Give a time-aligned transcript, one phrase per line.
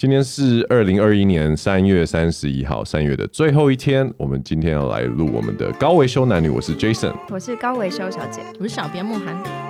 [0.00, 4.10] 今天是二零二一年三月三十一号，三月的最后一天。
[4.16, 9.69] 我们今天要来录我们的高维修男女，我是 Jason，我是高维修小姐，我是小编慕寒。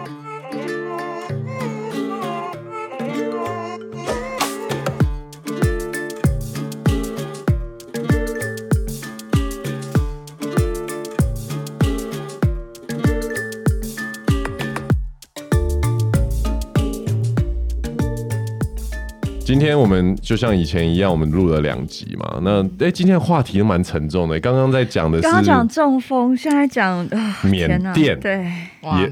[19.51, 22.39] 今天我们就像以前一样，我们录了两集嘛。
[22.41, 24.39] 那哎、欸，今天的话题都蛮沉重的。
[24.39, 27.05] 刚刚在讲的是刚刚讲中风，现在讲
[27.43, 28.49] 缅甸，对，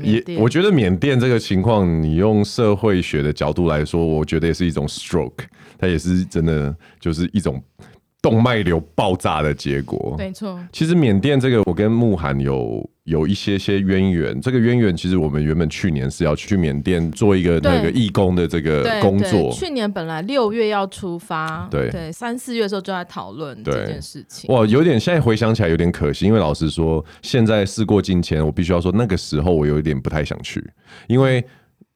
[0.05, 5.33] 也也，我觉得缅甸这个情况，你用社会学的角度来说，我觉得也是一种 stroke，
[5.77, 7.61] 它也是真的就是一种。
[8.21, 10.59] 动脉瘤爆炸的结果，没错。
[10.73, 14.39] 其实缅甸这个，我跟慕寒有有一些些渊源。
[14.41, 19.51] 这个渊源其实我们原本去年是要去缅甸做一个那个义工的这个工作。
[19.53, 24.55] 去年本来六月要出发，对对，三四月的时候就在讨论这件事情。
[24.55, 30.63] 哇，有点现在回想起来有点可惜，因为老实说，现在事过境迁，我必须要说那个时候我有一点不太想去，
[31.07, 31.45] 因为。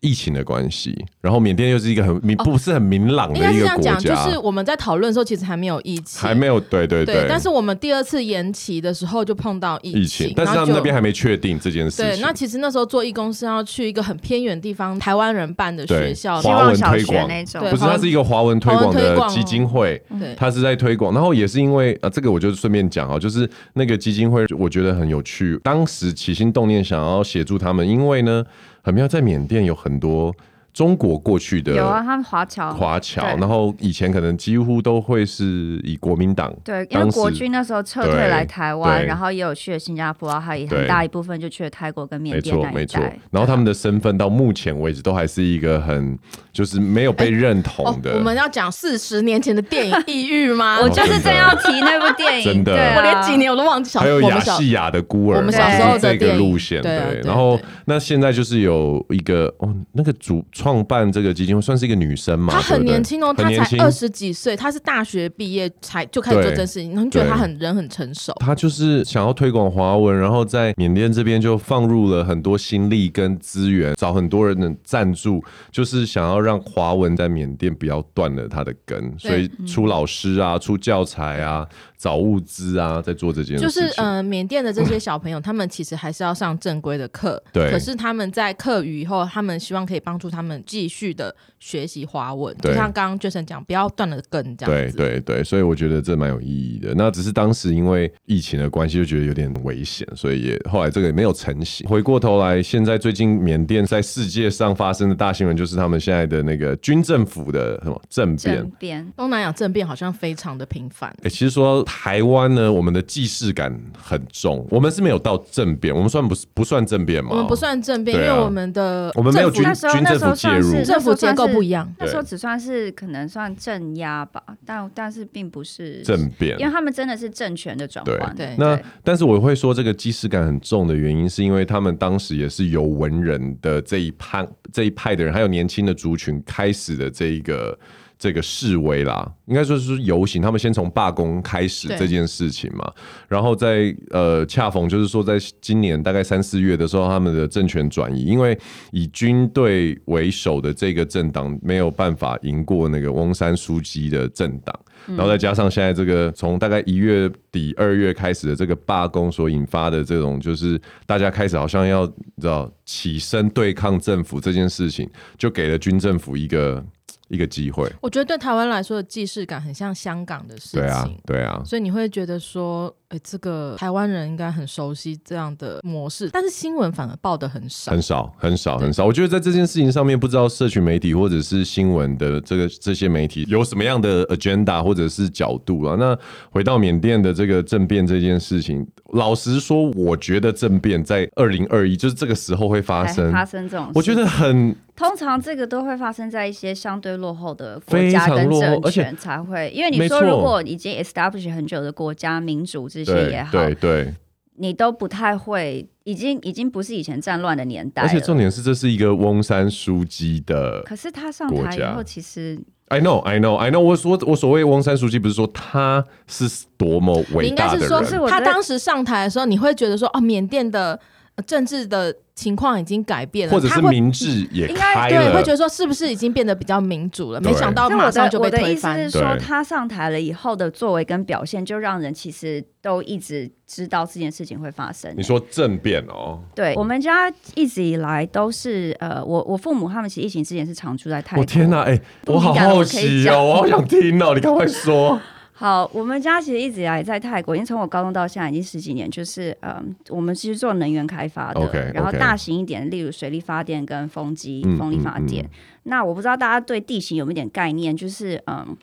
[0.03, 3.61] 疫情的关系，然后缅甸又是一个很明不是很明朗的一个国家。
[3.61, 7.27] 应该这样讲，就是我们在讨论的时候，其实还没有疫情，还没有对对对，对。
[7.29, 12.05] 但是我们第二次延期的时候就碰到疫情，疫情但是他们那边还没确定这件事情。
[12.05, 17.61] 对，那其实那时候做义工是要去一个很偏远地方，台湾人办的学校，华文推广那种。
[17.71, 21.15] 不是，它是一个华文推广的基金会，对，它是在推广。
[21.15, 25.57] 然后也是因为啊，这个我就顺便讲啊，就是那个基金会，我觉得很有趣。
[25.63, 28.45] 当时起心动念想要协助他们，因为呢，
[28.83, 30.35] 很妙，在缅甸有很多。
[30.73, 42.57] 中国过去的有啊，他们华侨，华侨，然后以前可能几乎都会是以国民党对，因为国军那时候撤退来台湾，然后也有去了新加坡，还有很大一部分就去了泰国跟缅甸。
[42.57, 43.03] 没错，没错。
[43.31, 46.19] 然后他们的身份到目前为止都还是一个很
[46.53, 48.11] 就是没有被认同的。
[48.11, 50.79] 欸哦、我们要讲四十年前的电影《异域》 吗？
[50.81, 53.99] 我就是正要提那部电影，真的，我连几年我都忘记。
[53.99, 57.21] 还有亚细亚的孤儿，我们小时候的这个路线，对。
[57.25, 61.33] 然后那现在就是有一个哦，那个主创办这个。
[61.33, 62.53] 基金会算是一个女生嘛？
[62.53, 66.91] 她很年轻哦，她才二十几岁，她是大学毕业才就开始做这件事情。
[66.95, 68.33] 你觉得她很人很成熟？
[68.39, 81.67] 她就是想要推广华文，然后在缅甸这边就放入了很多心力跟资源，找很多人的赞助，就是想要让华文在缅甸不要断了它的根，所以出老师啊，出教材啊。
[82.03, 83.83] 找物资啊，在做这件事情。
[83.87, 87.41] 就是呃，缅甸的这些小朋友，他们其实还是要上正规的课。
[87.53, 87.71] 对。
[87.71, 92.57] 可是他们在课余以后，他们希望可以帮助他们继续的学习华文。
[92.59, 94.97] 就像刚刚 Jason 讲，不要断了根这样子。
[94.97, 96.93] 对对对，所以我觉得这蛮有意义的。
[96.95, 101.89] 那只是当时因为疫情的关系，就觉得有点危险，所以也后来这个也没有成型。
[101.89, 108.57] 回过头来，现在最近缅甸在世界上发生的大新闻，就是他们现在的那个军政府的什么政变。
[108.57, 109.13] 政变。
[109.17, 111.09] 东南亚政变好像非常的频繁。
[111.19, 111.85] 哎、欸，其实说。
[112.03, 117.31] 台湾呢，我们的既视感很重，我们是没有到政变，我们算不不算政变吗？
[117.31, 121.93] 我们不算政变，啊，因为我们的我们没有军军政府介入，政府结构不一样。
[121.99, 128.35] 那时候只算是可能算镇压吧，但但是并不是政变，因为他们真的是政权的转换。
[128.35, 137.79] 对，那但是我会说这个既视感很重的原因，是因为他们当时也是由文人的这一派这一派的人，还有年轻的族群开始的这一个。
[138.23, 140.41] 这个示威啦，应该说是游行。
[140.41, 142.89] 他们先从罢工开始这件事情嘛，
[143.27, 148.57] 然后在呃，恰逢就是说，在今年大概三四月的时候，他们的政权转移，因为
[148.93, 154.79] 以军队为首的这个政党没有办法赢过那个翁山书记的政党，
[155.09, 166.85] 然后再加上现在这个从大概一月底二月开始的这个罢工所引发的这种，就是大家开始好像要你知道起身对抗政府这件事情，就给了军政府一个。
[167.33, 179.07] 一个机会，我觉得对台湾来说的既视感很像香港的事情，对啊，对啊，所以你会觉得说，哎，这个台湾人应该很熟悉这样的模式，但是新闻反而报的很少，很少，很少，很少。
[179.07, 185.97] 我觉得在这件事情上面，不知道社群媒体或者是新闻的这个这些媒体有什么样的 agenda 或者是角度啊？
[185.99, 186.15] 那
[186.51, 194.77] 回到缅甸的这个政变这件事情，老实说，我觉得政变在二零二一就是这个时候会发生，发生这种，我觉得很。
[195.03, 204.15] 通常这个都会发生在一些相对落后的国家跟政权才会，因为你说如果已经 establish 很久的国家，民主这些也好，对对，对，
[204.59, 208.03] 你都不太会，已经已经不是以前战乱的年代。
[208.03, 212.57] 而且重点是，这是一个翁山书记的，可是他上台以后，其实
[212.87, 221.01] I know I know I know，我说我所谓翁山书记，不是说他是多么伟大的人，应该是说是他当时上台的时候，你会觉得说哦，缅甸的。
[221.47, 227.41] 政治的情况已经改变了，或者是民智也开了，对，会觉得说是不是已经变得比较民主了？
[227.41, 228.93] 没想到马上就被推翻。
[228.93, 235.13] 我的意思是说，他上台了以后的作为跟表现，就让人其实都一直知道这件事情会发生。
[235.17, 236.41] 你说政变哦？
[236.55, 241.43] 对，我们家一直以来都是呃，我我父母他们其实疫情之前是常住在泰国。
[241.43, 245.21] 我天哪，哎、欸，我好好奇哦，我好想听哦，你赶快说。
[245.55, 251.95] 好，我们家其实一直以来在泰国，因为从我高中到现在已经十几年，就是嗯，我们其实做能源开发的，okay.
[251.95, 255.45] 然后大型一点，例如水力发电跟风机、风力发电。
[255.45, 258.77] 嗯嗯嗯、那我不知道大家对地形有没有点概念，就是嗯，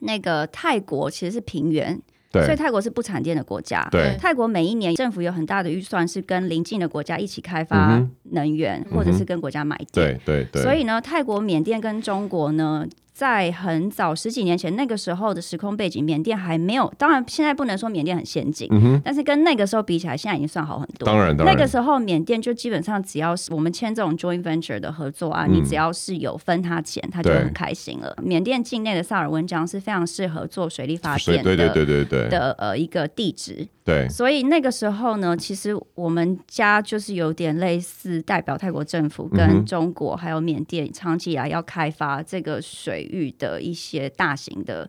[0.00, 2.00] 那个泰国其实是平原，
[2.30, 3.86] 对，所以泰国是不产电的国家。
[3.90, 10.16] 对，泰国每一年政府有很大的预算是跟邻近的国家一起开发能源，嗯、或者是跟国家买电。
[10.16, 10.62] 对对对。
[10.62, 12.86] 所以呢，泰国、缅甸跟中国呢。
[13.18, 16.88] 在很早十几年前，那个时候的时空背景，缅甸还没有。
[16.96, 21.04] 当然，现在不能说缅甸很先进，嗯、但是跟那个时候比起来，现在已经算好很多。
[21.04, 28.16] 当然，当然那个时候缅甸就基本上只要是我们签这种 joint venture 的合作啊，嗯、你只要是有分他钱，他就很开心了。
[28.22, 33.66] 缅甸境内的萨尔温江是非常适合做水力发电的，对对对对对的呃一个地址。
[33.84, 44.88] 对，所以那个时候呢，其实我们家就是有点类似代表泰国政府跟中国还有缅甸长期以来要开发这个水域的一些大型的。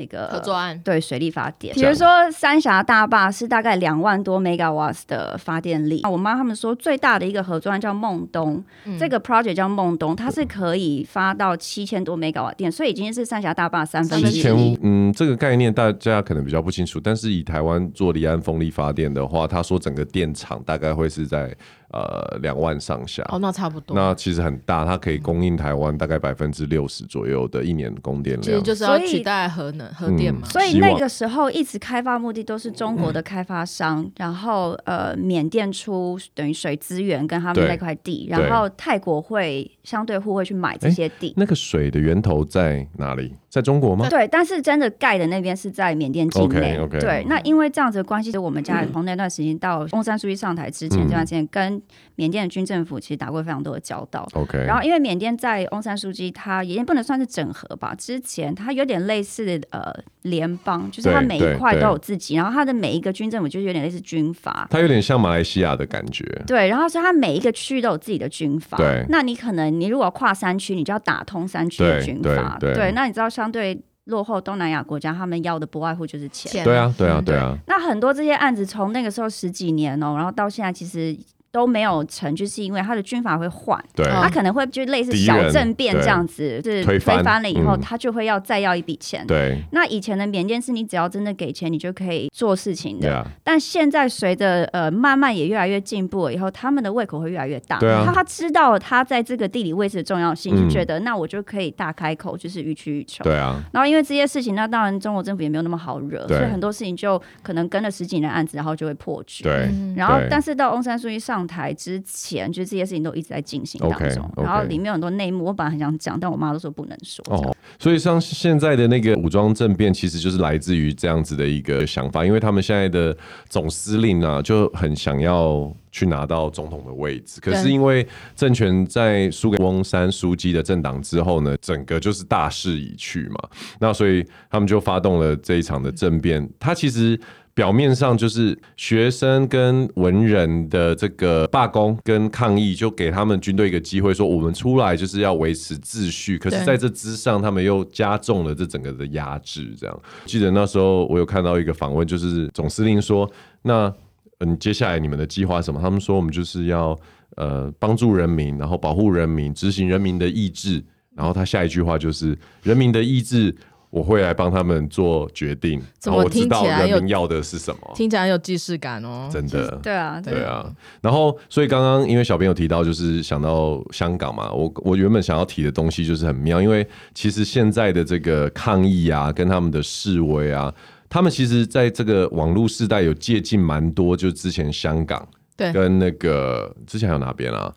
[0.00, 6.02] 那个合作案对水力发电，比如说三峡大坝是大概两万多 megawatts 的发电力。
[6.08, 14.78] 我妈他们说最大的一个合作案叫梦东，嗯、这个 project 叫梦东，它是可以发到七千多 megawatt 电，所以已经是三峡大坝三分之一。
[14.82, 21.52] 嗯，这个概念大家可能比较不清楚，但是以台湾做离岸风力发电的话，他说整个电厂大概会是在。
[21.90, 23.96] 呃，两万上下哦，那差不多。
[23.96, 28.42] 那其实很大，它可以供应台湾大概百分之六十左右的一年供电量。
[28.42, 30.46] 其实就是要取代核能、核电嘛。
[30.48, 41.32] 所以那个时候一直开发目的都是中国的开发商，嗯、然后呃，缅甸出等于水资源跟他们那块地，然后泰国会相对互会去买这些地。
[41.38, 43.34] 那个水的源头在哪里？
[43.48, 44.06] 在中国吗？
[44.10, 46.78] 对，但是真的盖的那边是在缅甸境内。
[46.78, 47.00] Okay, okay.
[47.00, 51.77] 对，那因为这样子的关系，就我们家从 那段时间到翁山书记上台之前这段时间跟。
[52.16, 54.28] 缅甸的军政府其实打过非常多的交道。
[54.34, 59.92] OK，然后因为缅甸在翁山书记他也不能算是整合吧，之前他有点类似的呃
[60.22, 66.24] 联邦，就是他每一块都有自己，然后他的每一个军政府就是有点类似军阀，他有点像马来西亚的感觉。
[66.46, 68.76] 对，然后所以他每一个区域都有自己的军阀。
[68.76, 72.56] 对，那你可能你如果跨山区，你就要打通山区的军阀。
[72.58, 76.64] 对，对，那你知道相对落后东南亚国家，他们要的不外乎就是钱。
[76.64, 77.56] 对啊，对啊，对啊。
[77.66, 81.16] 那很多这些案子从那个时候十几年哦，然后到现在其实。
[81.50, 89.26] 都没有成，就是因为他的军阀会换，对他可能会就类似小政变这样子，就是推翻了以后，嗯、他就会要再要一笔钱。
[89.26, 93.26] 对，那以前的缅甸是你只要真的给钱，你就可以做事情的。
[93.42, 97.78] 但现在随着呃慢慢也越来越进步了以后，他们的胃口会越来越大。
[97.78, 103.24] 对啊，他他知道他在这个地理位置的重要性，就觉得那我就可以大开口，就是予取予求。
[103.24, 103.62] 对啊。
[103.72, 109.44] 然后因为这些事情，那当然中国政府也没有那么好惹，所以很多事情就可能跟了十几年案子，然后就会破局。
[109.44, 109.68] 对。
[109.96, 112.48] 然后，但是到翁山书记上台之前。
[112.48, 114.42] 就是这些事情都一直在进行当中，okay, okay.
[114.42, 117.24] 然后里面有很多内幕，我本来很想讲，但我妈都说不能说。
[117.28, 123.16] 哦，所以像现在的那个武装政变，其实就是来自于这样子的一个想法，因为他们现在的
[123.48, 133.48] 总司令啊，就很想要去拿到总统的位置，可是因为政权在输给翁山书记的政党之后呢，整个就是大势已去嘛，
[133.78, 137.20] 那所以他们就发动了这一场的政变，他其实。
[137.58, 146.38] 表面上就是学生跟文人的这个罢工跟抗议，就给他们军队一个机会，说我们出来就是要维持秩序。
[146.38, 149.74] 可是在这之上，他们又加重了这整个的压制。
[149.76, 153.28] 这样，记得那时候我有看到一个访问，就是总司令说
[153.62, 153.92] ：“那
[154.38, 156.96] 嗯，接下来你们的计划什么？”他们说：“我们就是要
[157.34, 160.80] 呃帮助人民，然后保护人民，执行人民的意志。”
[161.16, 163.52] 然后他下一句话就是：“人民的意志。”
[163.90, 170.70] 我会来帮他们做决定，然后我知道人民要的是什么，听起来很有既视感哦，真的，对啊，对啊。
[171.00, 180.72] 然后，所以刚刚因为小编有提到，就是想到香港嘛，我我原本想要提的东西就是很妙，因为其实现在的这个抗议啊，跟他们的示威啊，
[181.08, 185.26] 他们其实在这个网络时代有借鉴蛮多，就之前香港
[185.56, 187.72] 对跟那个之前还有哪边啊？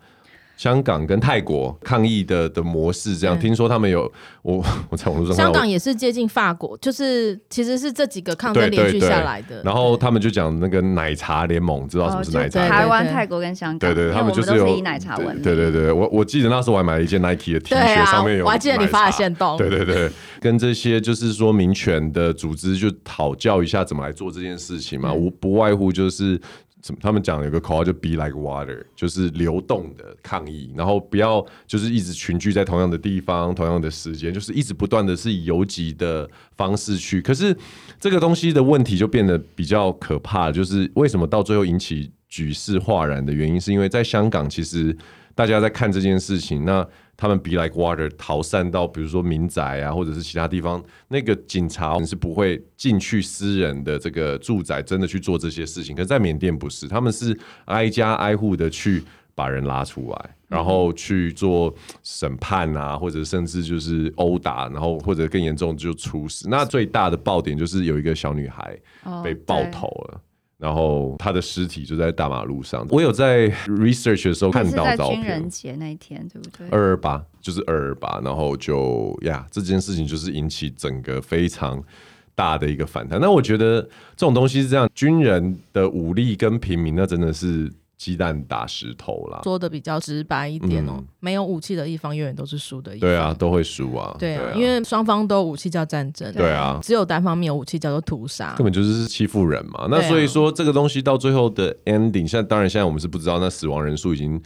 [0.62, 4.02] 香港跟泰国抗议的的模式，这样听说他们有
[4.42, 9.60] 我 我在网络上，香港也是接近法国，就是其实是这几个抗争连续下来的。
[9.64, 12.68] 然后他们就讲那个奶茶联盟，知道什么是奶茶？
[12.68, 15.42] 台湾、泰国跟香港，对对，他们就是有以奶茶闻名。
[15.42, 19.56] 对对对，我我记得那时候我还买了一件 Nike 的 T 恤，上面有，我还记得你发的线动。
[19.56, 20.08] 对对对，
[20.40, 26.40] 跟这些就是说民权的组织就讨教一下怎么来做这件事情嘛，无不外乎就是。
[26.82, 26.98] 什么？
[27.00, 37.22] 他们讲有个口号就 “be like water”，就是流动的抗议，然后不要就是一直群聚在同样的地方、同样的时间，就是一直不断的是以游击的方式去。
[37.22, 37.56] 可是
[37.98, 44.96] 这个东西的问题就变得比较可怕，就是为什么到最后引起举世哗然的原因，是因为在香港，其实
[45.34, 46.86] 大家在看这件事情，那。
[47.22, 55.94] 他们 be like water 逃散到比如说民宅啊，或者是其他地方，那个警察是不会进去私人的这个住宅，真的去做这些事情。
[55.94, 59.04] 可是在缅甸不是，他们是挨家挨户的去
[59.36, 66.48] 把人拉出来，然后去做审判啊，或者甚至就是殴打，然后或者更严重就处死。
[66.48, 68.76] 那最大的爆点就是有一个小女孩
[69.22, 70.14] 被爆头了。
[70.14, 70.20] Oh,
[70.62, 72.86] 然后他的尸体就在大马路上。
[72.90, 75.20] 我有在 research 的时候看到照片。
[75.20, 76.68] 情人节那一天，对不对？
[76.70, 81.82] 二二八就是二二八，然后就呀，这件事情就是引起整个非常
[82.36, 83.20] 大的一个反弹。
[83.20, 83.82] 那我觉得
[84.16, 87.68] 这种东西是这样，军人的武力跟平民，那真的是。
[87.96, 93.08] 鸡蛋打石头啦，说的比较直白一点哦、喔嗯，没有武器的一方永远都是输的一方。
[93.08, 94.16] 对啊，都会输啊。
[94.18, 96.32] 对啊，因为双方都有武器叫战争。
[96.32, 99.86] 对啊，只有单方面有武器叫做屠杀，根本就是欺负人嘛。
[99.88, 104.42] 那所以说这个东西到最后的 ending，现在当然现在我们是不知道，那死亡人数已经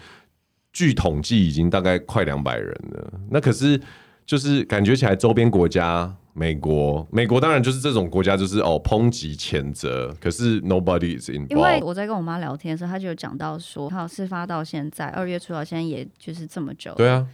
[0.72, 3.12] 据统计已经大概快两百人了。
[3.30, 3.80] 那可是
[4.26, 6.14] 就是感觉起来周边国家。
[6.38, 11.48] 美国，美国当然就是这种国家，就是哦抨击谴责，可是 nobody is involved。
[11.48, 17.26] 因为我在跟我妈聊天的时候，她就有讲到说，好，事发到现在二月初到现在，也就是这么久，对啊，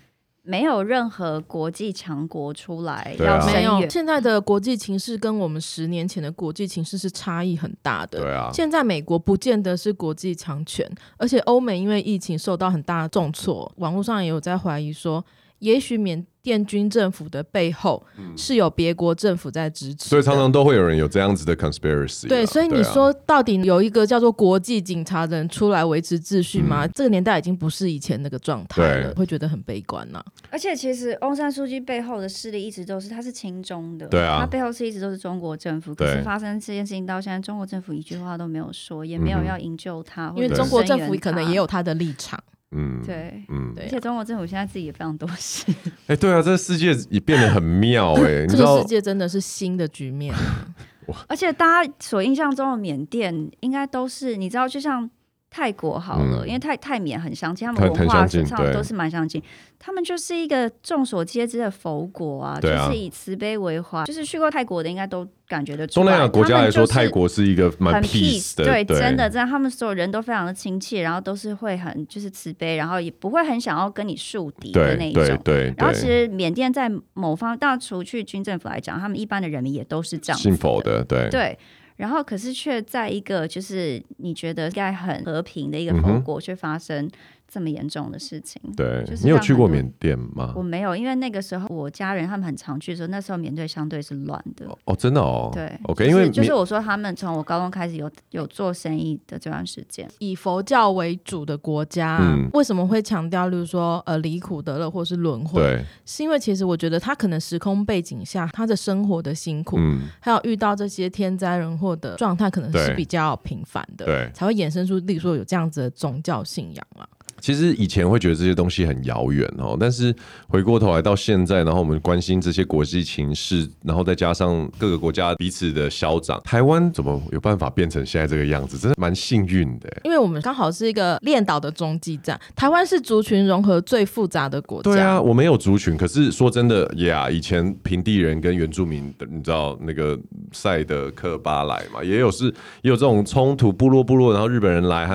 [0.43, 3.63] 没有任何国际强国出来要声援。
[3.75, 8.21] 没有，现在的国际情势跟我们十年前的国际情势是差异很大的。
[8.21, 15.25] 对啊，现在美国不见得是国际强权，而且欧美因为疫情受到很大的重挫，网络上也有在怀疑说，
[15.59, 18.03] 也许缅甸军政府的背后
[18.37, 22.29] 是有别国政府在支持，所以常常都会有人有这样子的 conspiracy。
[22.29, 26.87] 对，所以你说到底有一个叫做国际警察的人出来维持秩序吗？
[26.89, 30.23] 这个年代已经不是以前那个状态了，会觉得很悲观呐。
[30.51, 35.95] 而且其实翁山书记背后的势力一直都是他是亲中的，对啊，他背后是一直都是中国政府。
[35.95, 42.43] 可是发生这件事情到现在，中国政府一句话都没有说，也没有要营救他，因为中国政府可能也有他的立场。
[42.73, 45.65] 嗯，对，嗯，而且中国政府现在自己也非常多事。
[46.09, 50.35] 哎、欸，对啊，这个世界也变得很妙 哎、欸，这个世界真的是新的局面。
[51.29, 55.09] 而且大家所印象中的缅甸，应该都是你知道，就像。
[55.55, 59.41] 泰国好了，嗯、因为泰泰缅很相近，他们文化上都是蛮相近。
[59.79, 64.03] 他们就是一个众所皆知的佛国啊，啊就是以慈悲为怀。
[64.05, 66.07] 就是去过泰国的，应该都感觉得出来。
[66.07, 75.23] 东南亚国家来说，泰国是一个蛮 peace 的，对，真的，真的，他们所有人都非常的亲切，然后都是会很就是慈悲，然后也不会很想要跟你树敌的那一种。
[75.25, 75.75] 对对，对。
[75.77, 81.59] 然后其实缅甸在某方，当然除去军政府来讲，他们一般的人民也都是这样信佛的，对对。
[82.03, 87.09] 然后，可是却在一个就是你觉得应该很和平的一个后果，却发生。
[87.53, 90.55] 这么严重的事情，对，你有去过缅甸吗？
[90.57, 94.67] 我没有，因为那个时候我家人他们很常去的时候，那时候缅甸相对是乱的。
[94.87, 95.51] 哦，真的哦。
[95.53, 105.61] 对，OK，因为就是我说他们从我高中开始有有做生意的这段时间，以佛教为主的国家，嗯、为什么会强调，例如说呃离苦得乐或是轮回？
[105.61, 117.07] 对，是因为其实我觉得他可能时空背景下他的生活的辛苦，嗯，还有遇到这些天灾人祸的状态，可能是比较频繁的，对，才会衍生出，例如说有这样子的宗教信仰啊。
[117.43, 120.15] 其实以前会觉得这些东西很遥远哦，但是
[120.47, 128.79] 回过头来到现在，然后我们关心这些国际情势，然后再加上各个国家彼此的消长，台湾怎么有办法变成现在这个样子？
[128.79, 129.93] 真的蛮幸运的。
[130.05, 134.93] 因为我们刚好是一个练岛的中继站，台湾是族群融合最复杂的国家。
[134.93, 140.17] 对啊，我没有族群，可是说真的呀，以前平地人跟原住民，你知道那个
[140.53, 142.45] 赛德克巴莱嘛，也有是
[142.83, 145.09] 也有这种冲突，部落部落，然后日本人来，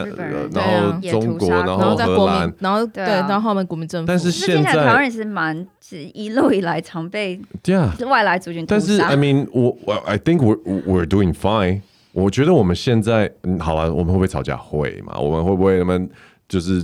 [0.51, 2.16] 然后中国，然后和。
[2.17, 4.07] 国民，然后对，啊、对，然后后面国民政府。
[4.07, 8.65] 但是现在台湾也是蛮，是一路以来常被对啊外来族群。
[8.65, 11.81] 但是 I mean，我我 I think we're we're doing fine。
[12.13, 14.57] 我觉得我们现在嗯，好了，我们会不会吵架？
[14.57, 15.15] 会嘛？
[15.19, 16.09] 我们会不会他们
[16.49, 16.83] 就是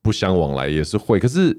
[0.00, 0.66] 不相往来？
[0.66, 1.18] 也是会。
[1.18, 1.54] 可是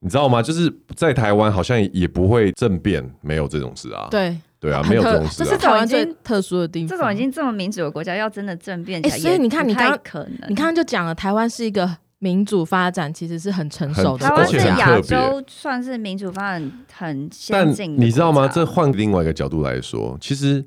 [0.00, 0.40] 你知道吗？
[0.40, 4.08] 就是在台湾好像也不会政变，没有这种事啊。
[4.10, 5.44] 对对啊，没有这种事，啊。
[5.44, 6.88] 这是台湾最特殊的地方。
[6.88, 11.98] 这种已经这么民主的国家，要真的政变起来，欸，所以你看，你刚刚你刚刚就讲了，台湾是一个。
[12.18, 17.94] 民主发展其实是很成熟的，台湾是亚洲算是民主发展很先进。
[17.94, 18.48] 但你知道吗？
[18.48, 20.64] 这换另外一个角度来说，其实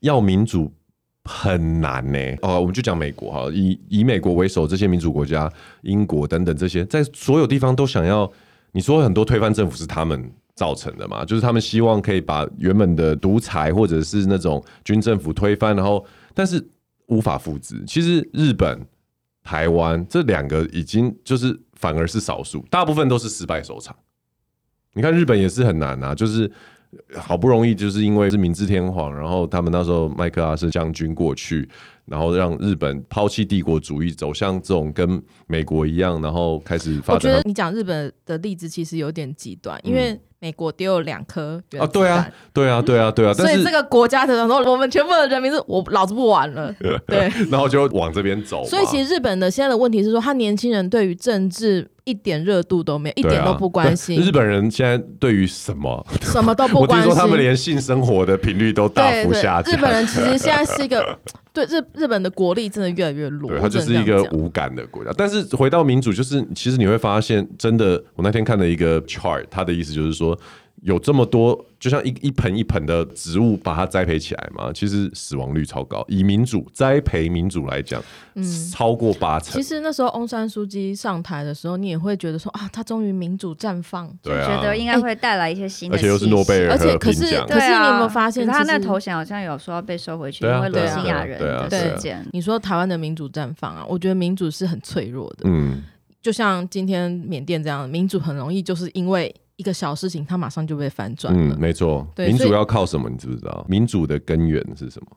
[0.00, 0.72] 要民主
[1.24, 2.18] 很难呢。
[2.42, 5.48] 哦，我们就讲美国哈，以以美国为首这些民主国家，
[5.82, 8.28] 英国等等这些，在所有地方都想要。
[8.72, 11.24] 你说很多推翻政府是他们造成的嘛？
[11.24, 16.62] 就是他们希望可以把原本的独裁或者是那种军政府推翻，然后但是
[17.06, 17.84] 无法复制。
[17.86, 18.84] 其实日本。
[19.48, 23.96] 台湾这两个已经就是反而是少数，大部分都是失败收场。
[24.92, 26.52] 你看日本也是很难啊，就是
[27.14, 31.66] 好不容易就是因为是明治天皇，然后他们那时候麦克阿瑟将军过去，
[32.04, 37.14] 然后让日本抛弃帝国主义，走向这种跟美国一样，然后开始发展。
[37.14, 40.20] 我觉得你讲日本的例子其实有点极端，因为。
[40.40, 46.72] 美国丢了两颗原子弹，啊，对啊，对啊，对啊，对啊，所以这个国家的时候，我们全部的人民是我老子不玩了，
[47.08, 48.64] 对，然后就往这边走。
[48.64, 54.20] 所以其实日本的现在的问题是说，他年轻人对于政治一点热度都没有，一点都不关心。
[54.20, 59.74] 日本人现在对于什么什么都不关心，我听说他们连性生活的频率都大幅下降。
[59.74, 61.18] 日本人其实现在是一个
[61.52, 65.10] 对日日本的国力真的越来越弱，他就是一个无感的国家。
[65.16, 70.27] 但是回到民主，就是其实你会发现，真的，我那天看了一个 chart，他的意思就是说。
[70.82, 76.04] 有这么多，就像一一盆一盆的植物，把它栽培起来嘛，其实死亡率超高。
[76.06, 78.00] 以民主栽培民主来讲，
[78.36, 79.60] 嗯，超过八成。
[79.60, 92.24] 其实那时候翁山书记上台的时候，你也会觉得说啊，他终于民主绽放，对啊，觉得应该会带来一些新的，而且又是诺贝尔，而且可是可是你有没有发现，他那头衔好像有说要被收回去，因为罗兴亚人的事件。
[92.32, 95.82] 你说台湾的民主绽放啊，我觉得民主是很脆弱的，嗯，
[96.22, 99.34] 就像今天缅甸这样，民主很容易就是因为。
[99.58, 101.54] 一个小事情，它马上就被反转了。
[101.54, 102.06] 嗯，没错。
[102.16, 103.10] 民主要靠什么？
[103.10, 103.66] 你知不知道？
[103.68, 105.16] 民主的根源是什么？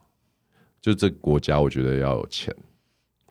[0.81, 2.53] 就这国家，我觉得要有钱，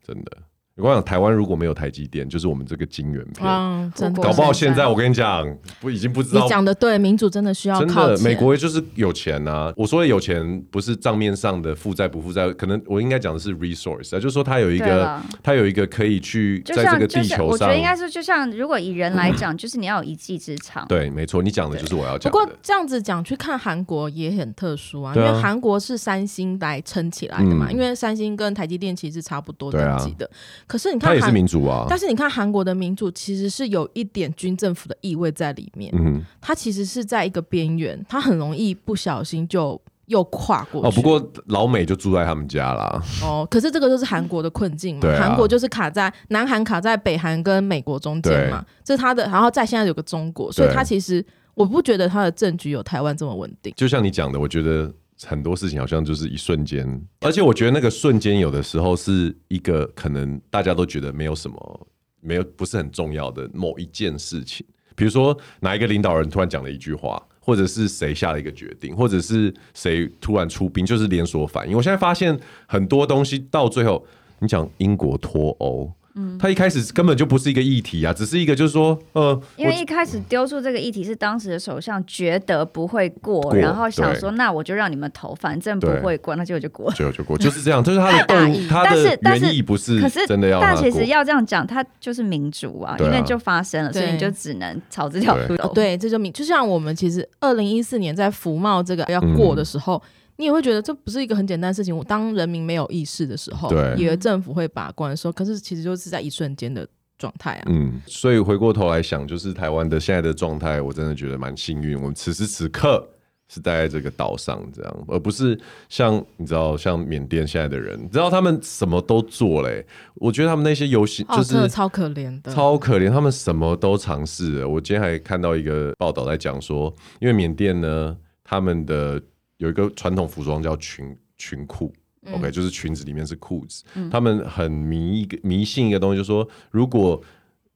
[0.03, 0.39] 真的。
[0.81, 5.47] 我想台湾如果没有台积电，就是我们这个晶圆片，嗯、真的搞不好现在我跟你讲，
[5.81, 6.43] 不已经不知道。
[6.43, 8.09] 你讲的对，民主真的需要靠。
[8.09, 9.73] 真的，美国就是有钱啊！
[9.77, 17.47] 我说的有钱不是账面上的负债不负债，可能我应该讲的是 resource 啊，就是说他有一个，他有一个可以去在这个地球上。
[17.47, 20.87] 我觉得应该是就像如果以人来讲，就是你要有一技之长。
[20.89, 22.39] 对，没错，你讲的就是我要讲的。
[22.39, 30.29] 不过这样子讲，去看韩国也很特殊啊，因为韩国是三星来撑起来的嘛，因为三星跟台积电其实差不多等级的。
[30.71, 31.85] 可是你看，它也是民主啊。
[31.89, 35.93] 但是你看韩国的民主其实是有一点军政府的意味在里面。
[35.93, 40.87] 嗯，它其实是在一个边缘，它很容易不小心就又跨过去。
[40.87, 43.03] 哦，不过老美就住在他们家啦。
[43.21, 45.09] 哦，可是这个就是韩国的困境嘛。
[45.19, 49.25] 韩国就是卡在南韩卡在北韩跟美国中间嘛，这是他的。
[49.25, 53.75] 然后在现在有个中国，所以他其实我不觉得他的政局有台湾这么稳定。
[53.77, 54.89] 就像你讲的，我觉得。
[55.27, 61.87] 很多事情好像就是一瞬间，而且我觉得那个瞬间有的时候是一个可能大家都觉得没有什么，
[62.21, 71.77] 没有不是很重要的某一件事情，比如说哪一个领导人突然讲了一句话，或者是谁下了一个决定，或者是谁突然出兵，就是连锁反应。
[71.77, 74.07] 我现在发现很多东西到最后，
[74.39, 75.93] 你讲英国脱欧。
[76.15, 86.61] 嗯，他一开始根本就不是一个议题啊，只是一个就是说，呃，因为一开始丢出这个议题是当时的首相觉得不会过，过然后想说那我就让你们投，反正不会过，那结果。
[86.61, 95.73] 就过，结果就过，就是这样， 就是他的大意，他的原意不是，可是真的要，但其实要这样讲，他就是民主啊，因为就发生了，所以你就只能朝这条路走。
[95.75, 99.95] 对，这就民，就像我们其实二零一四年在服贸这个要过的时候。
[99.97, 101.95] 嗯你也会觉得这不是一个很简单的事情。
[101.95, 107.65] 我当人民没有意识的时候，对，以为政府会把关的时候，可是其实就是在一瞬间的状态啊。
[107.67, 111.95] 嗯，所以回过头来想，就是台湾的现在的状态，我真的觉得蛮幸运。
[112.01, 113.07] 我们此时此刻
[113.49, 119.85] 是待在这个岛上，这样，而不是像你知道，像缅甸现在的人，你知道他们什么都做嘞。
[120.15, 123.11] 我觉得他们那些游戏就是、哦、超可怜的，超可怜。
[123.11, 124.67] 他们什么都尝试了。
[124.67, 129.21] 我今天还看到一个报道在讲说，因为缅甸呢，他们的。
[129.61, 131.93] 有一个传统服装叫裙裙裤、
[132.23, 133.85] 嗯、，OK，就是裙子里面是裤子。
[133.95, 137.23] 嗯、他们很迷一个迷信一个东西，就是说如果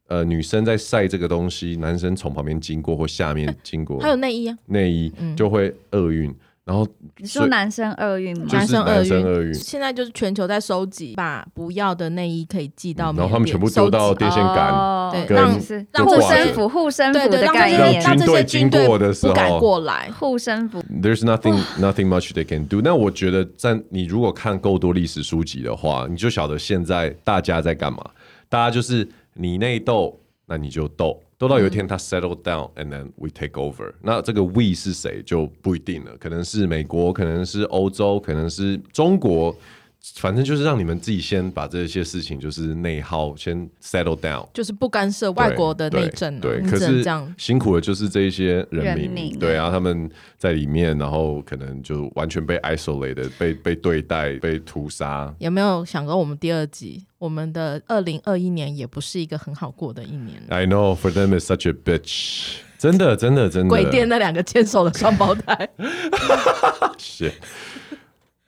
[0.08, 6.30] 呃女生在晒这个东西，男生从旁边经过或下面经过，还有内衣啊，内衣就会厄运。
[6.30, 6.86] 嗯然后
[7.18, 8.46] 你说男生厄运吗？
[8.50, 9.02] 男生厄
[9.42, 15.60] 运，现在就是全球在收集，把不要的内衣可以寄到，然后他们全部丢到电线杆，对，让
[15.92, 20.82] 让护身符、护身符的概念，让这些军队过的时候不敢过来，护身符。
[21.02, 22.80] There's nothing nothing much they can do。
[22.82, 28.02] 那我觉得，在你如果看够多历史书籍的话，你就晓得现在大家在干嘛。
[28.48, 31.20] 大家就是你内斗，那你就斗。
[31.44, 33.92] 斗到有一天他 settle down，and then we take over。
[34.00, 39.54] 那这个 we 是谁就不一定了，可能是美国，可能是欧洲，可能是中国。
[40.16, 46.38] 反正就是让你们自己先把这些事情，就是内耗先 settle down，就是不干涉外国的内政。
[46.40, 55.34] 对，可是这样辛苦的就是这一些人民，对啊，他们在里面，然后可能就完全被 isolated，被被对待，被屠杀。
[55.38, 63.68] 有没有想过我们第二集，我们的二零二一年也不是一个很好过的一年？I know for them is such a bitch，真的真的真的。
[63.70, 65.66] 鬼店那两个牵手的双胞胎。
[66.98, 67.32] 是。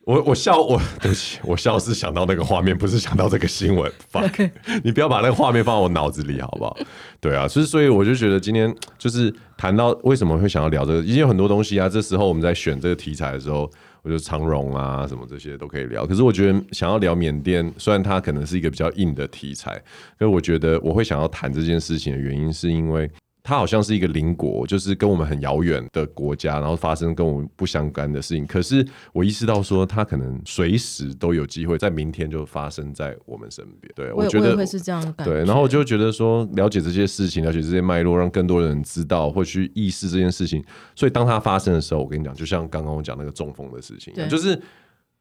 [0.07, 3.91] 我我笑我对不起，我笑是想到那个画面，不是想到这个新闻。
[4.13, 4.49] Fuck，
[4.85, 6.77] 你不要把那个画面放在我脑子里，好不好？
[7.21, 11.89] 对啊，所以所以我就觉得今天就是谈到为什么会想要聊这个，因为有很多东西啊。
[11.89, 13.69] 这时候我们在选这个题材的时候，
[14.03, 16.07] 我觉得长荣啊什么这些都可以聊。
[16.07, 19.73] 可是我觉得想要聊缅甸，虽然它可能是一个比较硬的题材，
[20.17, 23.11] 可是我觉得我会想要谈这件事情的原因，是因为。
[23.47, 28.45] 它好像是一个邻国，就是跟我们很遥远的国家，然后发生跟我们不相干的事情。
[28.45, 33.93] 可是我意识到说，它可能随时都有机会在明天就发生在我们身边。
[33.95, 35.33] 对，我，我觉得会是这样的感觉。
[35.33, 40.65] 对，然后我就觉得说，了解这些事情，了解这些脉络，让更多人知道或去意识这件事情。
[40.97, 44.61] 所以当它发生的时候，我跟你讲，就像刚刚我讲那个中风的事情，就是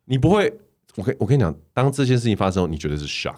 [0.06, 0.52] 你不会，
[0.96, 3.38] 我跟我跟你讲，当这件事情发生后，你觉得是 shock。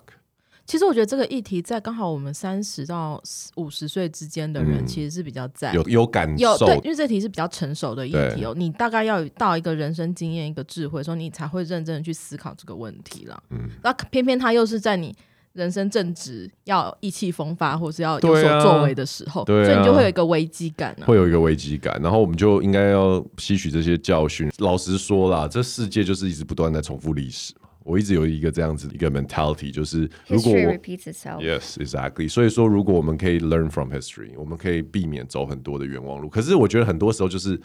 [0.68, 3.20] 其实我觉得这个议题在刚好我们三十到
[3.56, 8.54] 五十岁之间的人其实是比较在、嗯、有有感受有对，因为这题是比较成熟的议题哦。
[8.54, 13.42] 你大概要到一个人生经验、一个智慧说，你才会认真的去思考这个问题了。
[13.52, 15.16] 嗯，那偏偏他又是在你
[15.54, 21.98] 人生正值要意气风发或是要有所作为的时候，对啊、所以你就会有一个危机感、啊，会有一个危机感。
[22.04, 24.52] 然后我们就应该要吸取这些教训。
[24.58, 27.67] 老实说啦，这世界就是一直不断在重复历史嘛。
[27.88, 32.30] 我一直有一个这样子一个 mentality，就是如果 history repeats itself，yes exactly。
[32.30, 36.28] 所以说，如果我们可以 learn from history，我们可以避免走很多的冤枉路。
[36.28, 37.60] 可是我觉得很多时候就是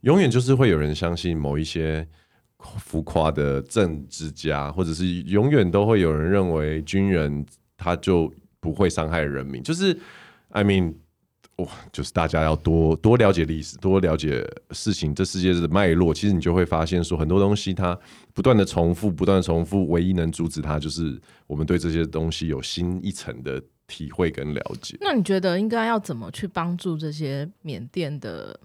[0.00, 2.06] 永远就是会有人相信某一些
[2.58, 9.62] 浮夸的政治家，或者是永远都会有人认为军人他就不会伤害人民。
[9.62, 9.96] 就是
[10.48, 10.94] I mean。
[11.62, 17.98] 哇，就是大家要多多了解历史，多了解事情，这世界的脉络，其实你就会发现说，很多东西它
[18.32, 24.96] 不断的重复，不断的重复，唯一能阻止它，就是我们对这些东西有新一层的体会跟了解。
[25.00, 28.58] 那你觉得应该要怎么去帮助这些缅甸的？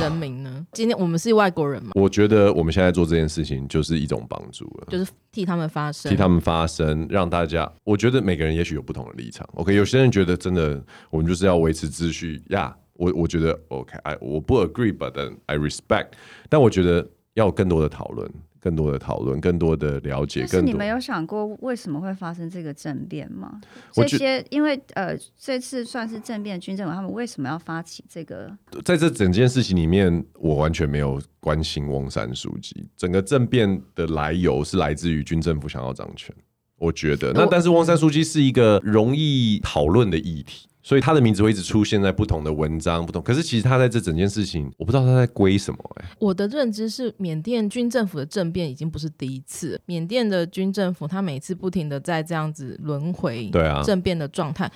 [0.00, 0.66] 人民呢？
[0.72, 1.90] 今天我们是外国人嘛？
[1.94, 7.70] 我觉得我们现在做这件事情就是一种帮助了，就是替他们发声，替他们发声，让大家。
[7.82, 9.48] 我觉得每个人也许有不同的立场。
[9.54, 12.74] OK，有些人觉得真的，我们就是要维持秩序呀。
[12.76, 16.10] Yeah, 我我觉得 OK，I 我不 agree，but then I respect。
[16.48, 18.30] 但我觉得要有更多的讨论。
[18.64, 20.46] 更多的讨论，更多的了解。
[20.46, 23.60] 是你们有想过为什么会发生这个政变吗？
[23.92, 28.50] 这些因为呃，这次算是政变，军政委他们为什么要发起这个？
[28.82, 32.88] 在这整件事情里面，我完全没有关心翁山书记。
[32.96, 36.34] 整个政变的来由是来自于军政府想要掌权。
[36.78, 40.66] 我觉得，那但是翁山书记是一个容易讨论的议题。
[40.86, 43.22] 所以他的名字会一直出现在不同的文章，不同。
[43.22, 46.16] 可是其实他在这整件事情，我不知道他在归什么哎、欸。
[46.18, 49.80] 我的认知是，缅甸军政府的政变已经不是第一次。
[49.86, 54.70] 缅甸的军政府，他每次不停的在这样子轮回，对啊，政变的状态，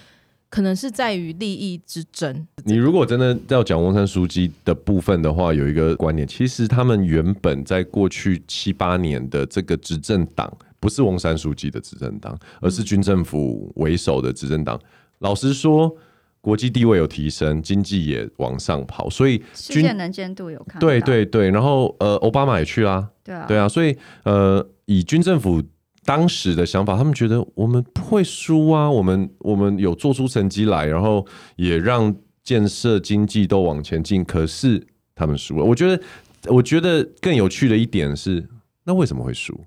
[0.48, 2.48] 可能是在于利益之争。
[2.64, 14.74] 你如果真的要讲翁山书记的部分的话，有一个观念，其实他们原本在过去七八年的这个执政党，不是翁山书记的执政党，而是军政府为首的执政党。
[14.78, 14.82] 嗯
[15.18, 15.96] 老实说，
[16.40, 20.78] 国际地位有提升，经济也往上跑，所以世界能见度有看。
[20.80, 25.62] 对对对，然后呃，奥巴马也去啦，对啊，对啊，所以呃，以军政府
[26.04, 31.26] 当时的想法，他们觉得我们不会输啊，我们我们有做出成绩来，然后
[31.56, 35.64] 也让建设经济都往前进，可是他们输了。
[35.64, 36.02] 我觉得，
[36.46, 38.48] 我觉得更有趣的一点是，
[38.84, 39.60] 那为什么会输？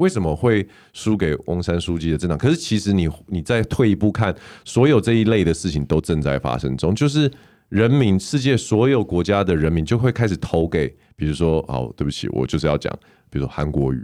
[0.00, 2.36] 为什么会输给翁山书记的政党？
[2.36, 4.34] 可是其实你你再退一步看，
[4.64, 6.94] 所有这一类的事情都正在发生中。
[6.94, 7.30] 就是
[7.68, 12.90] 人民，世界所有国家的人民就会开始投给，比如说，哦，对不起，我就是要讲，
[13.28, 14.02] 比如说韩国语，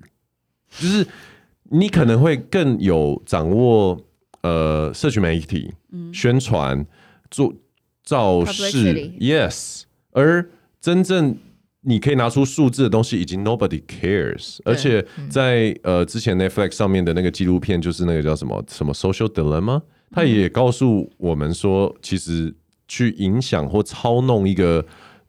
[0.78, 1.06] 就是
[1.70, 3.98] 你可能会更有掌握，
[4.42, 5.72] 呃，社群媒体、
[6.12, 6.86] 宣传、
[7.30, 7.52] 做
[8.04, 10.46] 造势，yes，而
[10.80, 11.38] 真正。
[11.88, 14.58] 你可以拿出数字的东西，已经 nobody cares。
[14.64, 22.52] 而且在呃之前 Netflix 上面的那个纪录片，就是那个叫什么什么 Social Dilemma，他也告诉我们说，其实
[22.88, 24.84] 去影响或操弄一个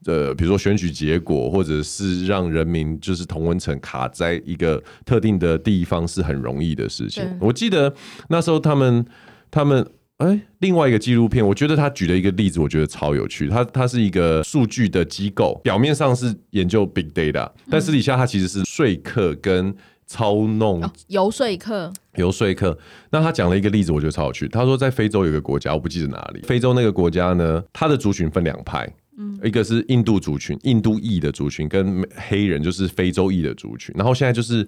[0.06, 7.24] 呃，比如说选举结果，或者是让人民就是同温层卡在一个特定的地方，是很容易的事情。
[7.40, 7.94] 我记得
[8.30, 9.06] 那时候他们
[9.52, 9.88] 他们。
[10.18, 13.48] 哎、欸，另外一个纪录片，我觉得他举的一个例子，我觉得超有趣。
[13.48, 19.72] 他他是一个数据的机构，表面上是研究 big data，但私底下他其实是说客跟
[20.08, 21.94] 操弄、哦、游说客。
[22.16, 22.76] 游说客。
[23.12, 24.48] 那他讲了一个例子，我觉得超有趣。
[24.48, 26.42] 他说在非洲有个国家，我不记得哪里。
[26.42, 33.94] 非洲那个国家呢，他的族群分两派，嗯，一个是印度族群，印度裔的族群，跟黑人就是非洲裔的族群。
[33.96, 34.68] 然后现在就是。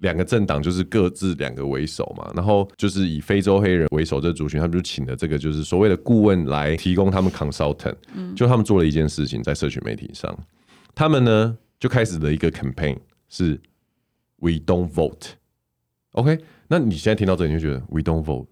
[0.00, 10.36] 两个政党就是各自两个为首嘛，然后就是以非洲黑人为首这族群，他们就请了这个就是所谓的顾问来提供他们 consultant，嗯就他们做了一件事情在社群媒体上，
[10.94, 13.60] 他们呢就开始了一个 campaign，是
[14.38, 15.32] We don't vote。
[16.12, 18.46] OK，那你现在听到这里，你就觉得 We don't vote。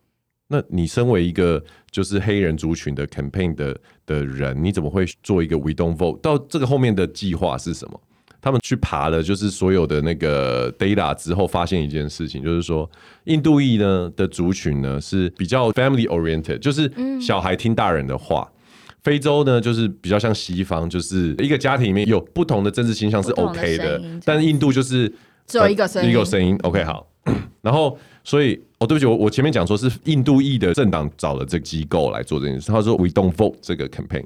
[0.51, 6.21] 那你身为一个就是黑人族群的 campaign 的的人，你怎么会做一个 We don't vote？
[6.21, 8.01] 到这个后面的计划是什么？
[8.40, 12.88] 他们去爬了，就是所有的那个 data 之后，发现一件事情，就是说
[13.24, 18.48] 印度裔呢的族群呢是比较 family oriented，就是小孩听大人的话。
[18.48, 18.55] 嗯、
[19.03, 25.12] 非洲呢就是比较像西方，就是一个家庭里面有不同的政治倾向是 OK 的，的但是印度就是
[25.46, 27.11] 只有一个声音，一个声音 OK 好。
[27.61, 34.24] 然后所以哦，对不起，我我前面讲说是印度裔的政党找了这个机构来做这件事，他说 We don't vote 这个 campaign，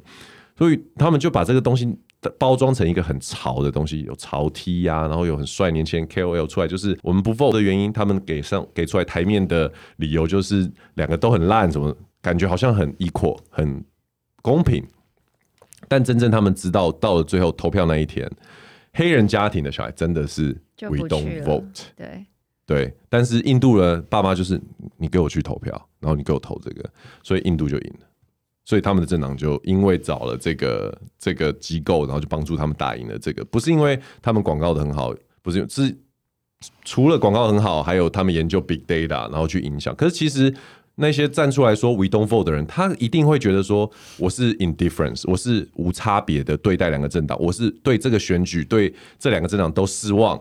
[0.59, 1.96] 所以他们就把这个东西。
[2.39, 13.85] 包装成一个很潮的东西，有潮 T 呀、啊，然后有很帅年轻人 KOL 出来，就是我们不 vote 的原因，他们给上给出来台面的理由就是两个都很烂，怎么感觉好像很 equal 很
[14.41, 14.85] 公平，
[15.89, 18.31] 但真正他们知道到了最后投票那一天，
[18.93, 22.27] 黑人家庭的小孩真的是 We don't vote，对。
[22.65, 24.59] 对，但是印度人爸妈就是
[24.97, 26.89] 你给我去投票，然后你给我投这个，
[27.23, 28.07] 所以印度就赢了。
[28.64, 33.44] 所以他们的政党就因为找了这个这个机构，然后就帮助他们打赢了这个。
[33.46, 35.92] 不是因为他们广告的很好，不是是
[36.85, 39.92] 除了广告很好，还有他们研究 big data，然后去影响。
[39.96, 40.55] 可是其实
[40.94, 50.40] 那些站出来说 we don't vote 的人，他一定会觉得说我是 indifference，我是无差别的对待两个政党，我是对这个选举对这两个政党都失望。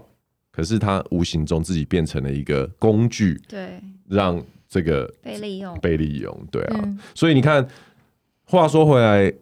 [0.52, 6.82] 可是他无形中自己变成了一个工具，对，让这个被利用，被利用，对啊。
[6.84, 7.68] 嗯、所以你看。
[8.52, 9.34] 话说回来，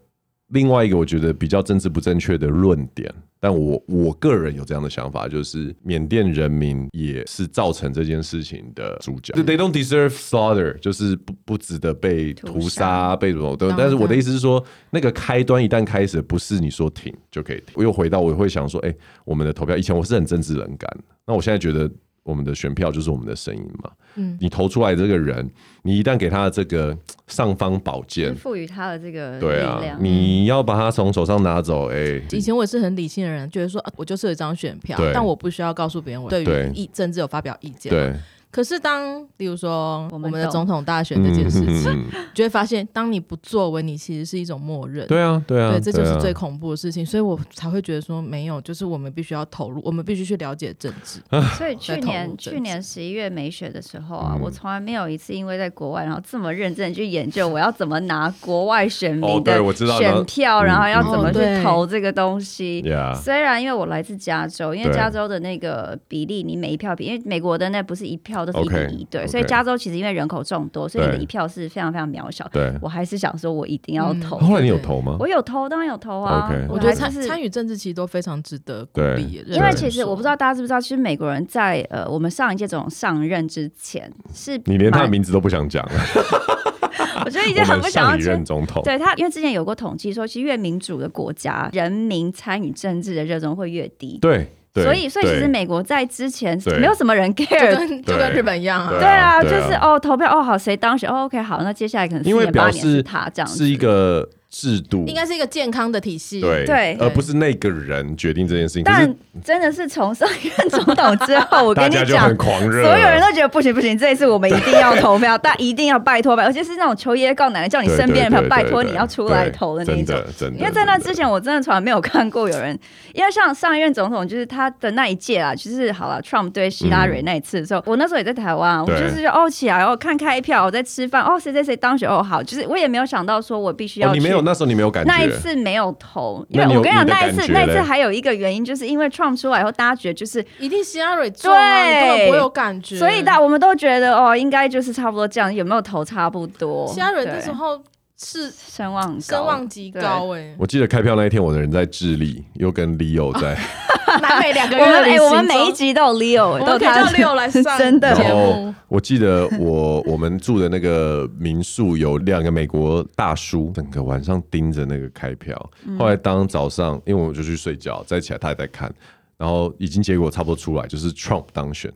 [0.50, 9.34] 另外一个我觉得比较政治不正确的论点，但我我个人有这样的想法，就是缅甸人民也是造成这件事情的主角。
[9.34, 13.58] They don't deserve slaughter，就是不不值得被屠杀、被什么。
[13.76, 17.74] 但是我的意思是说，那个开端一旦开始，不是你说停就可以停。
[17.74, 18.96] 我又回到，我会想说，哎，
[19.26, 20.88] 我们的投票，以前我是很政治冷感，
[21.26, 21.90] 那我现在觉得。
[22.30, 23.92] 我们的选票就是我们的声音嘛。
[24.16, 25.50] 嗯，你投出来的这个人，
[25.84, 32.24] 你一旦给他的这个尚方宝剑，赋予他的这个对啊，你要把他从手上拿走，哎、欸。
[32.32, 37.92] 以前我是很理性的人，觉得说，我就是有一张选票，但我不需要告诉别人我对于意政治有发表意见。
[37.92, 38.16] 对。
[38.52, 45.06] 可是当，比如说我们的总统大选这件事情，就会发现，当你不作为，你其实是一种默认。
[45.06, 47.06] 对啊，对啊，对，这就是最恐怖的事情。
[47.06, 51.20] 所以我才会觉得说，没有，就是我们必须要投入，我们必须去了解政治。
[51.60, 59.62] 所以去年去年十一月美选的时候啊，我从来没有一次因为在国外，然后这么认真去研究我要怎么拿国外选民的
[60.00, 62.84] 选票，然后要怎么去投这个东西。
[63.22, 68.39] 虽然因为我来自加州，因为加州的那个比例，你每一票比，因为美国的那不是一票。
[68.46, 72.48] 都是一比一对，所以加州其实因为人口众多，所以你的一票是非常非常渺小。
[72.52, 74.38] 对，我还是想说，我一定要投。
[74.38, 75.18] 后来你有投吗？
[75.20, 76.52] 我有投，当然有投啊。
[76.70, 79.44] 我觉得参参与政治其实都非常值得鼓励。
[79.48, 85.88] 因为其实我不知道大家知不知道，其实美国人在呃我们上一届总统上任之前，是你连他的名字都不想讲。
[87.26, 88.82] 我觉得已经 很不想要任总统。
[88.84, 94.18] 对他，因为之前有过统计说，其实越民主的国家，人民参与政治的热衷会越低。
[94.22, 94.48] 对。
[94.74, 98.90] 所以，所以其实美国在之前没有什么人 care，就跟日本一样啊。
[99.00, 101.10] 对啊，就是哦，投票哦，好，谁当选？
[101.10, 104.28] 哦，OK，好，那接下来可能四年八年是他这样子，是一个。
[104.50, 105.06] 制度。
[105.06, 108.84] 应该是一个健康的体系，对，对，而不是那个人决定这件事情。
[108.84, 116.36] 但真的是从上一任总统之后，我跟你讲， 所有人都觉得不行不行，这一次我们一定要投票，但一定要拜托。
[116.36, 120.16] 拜，而且是那种求爷爷告奶奶，叫你身边的朋友拜托你要出来投的那一种。
[120.58, 122.78] 因为在那之前，我真的从来没有看过有人，
[123.14, 134.12] 因为像上一任总统，就是他的那一届啊，其实好了，Trump 对希拉蕊那一次的时候，我那时候也在台湾，我就是哦起来哦看开票，我在吃饭，哦谁谁谁当选哦好，就是我也没有想到说我必须要。
[134.14, 135.12] 你没有那时候你没有感觉。
[135.12, 146.88] 那一次没有投，因为我跟你讲，那一次那一次还有一个原因，就是因为 Trump 出来以后，大家觉得就是一定希拉蕊对，我有感觉，所以大我们都觉得哦，应该就是差不多这样，有没有投差不多？
[146.88, 147.82] 希拉蕊那时候
[148.18, 153.58] 是声望声望极高哎，我记得开票那一天，我的人在智利，又跟 Leo 在。
[154.22, 158.74] 南美两个我们哎，我们每一集都有 Leo，都叫 Leo 来上 真的然后。
[158.88, 165.70] 我记得我我们住的那个民宿有两个美国大叔，整个晚上盯着那个开票。
[166.00, 168.92] 后来当早上，因为我就去睡觉，再起来他也在看，
[169.38, 171.94] 然后已经结果差不多出来，就是 Trump 当选，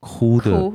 [0.00, 0.72] 哭的。